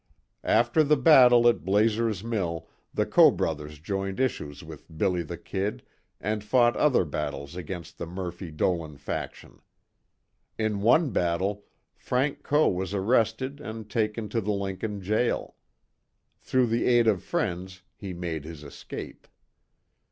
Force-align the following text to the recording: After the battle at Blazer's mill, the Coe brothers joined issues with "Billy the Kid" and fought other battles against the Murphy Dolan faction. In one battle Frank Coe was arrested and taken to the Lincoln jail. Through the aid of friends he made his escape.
After 0.43 0.83
the 0.83 0.97
battle 0.97 1.47
at 1.47 1.63
Blazer's 1.63 2.23
mill, 2.23 2.67
the 2.91 3.05
Coe 3.05 3.29
brothers 3.29 3.77
joined 3.77 4.19
issues 4.19 4.63
with 4.63 4.87
"Billy 4.97 5.21
the 5.21 5.37
Kid" 5.37 5.83
and 6.19 6.43
fought 6.43 6.75
other 6.75 7.05
battles 7.05 7.55
against 7.55 7.99
the 7.99 8.07
Murphy 8.07 8.49
Dolan 8.49 8.97
faction. 8.97 9.61
In 10.57 10.81
one 10.81 11.11
battle 11.11 11.65
Frank 11.93 12.41
Coe 12.41 12.67
was 12.69 12.95
arrested 12.95 13.59
and 13.61 13.91
taken 13.91 14.27
to 14.29 14.41
the 14.41 14.51
Lincoln 14.51 15.01
jail. 15.03 15.55
Through 16.39 16.65
the 16.65 16.85
aid 16.87 17.05
of 17.05 17.21
friends 17.21 17.83
he 17.95 18.11
made 18.11 18.43
his 18.43 18.63
escape. 18.63 19.27